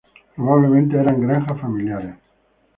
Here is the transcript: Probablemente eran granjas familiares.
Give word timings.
Probablemente 0.35 0.97
eran 0.97 1.19
granjas 1.19 1.61
familiares. 1.61 2.15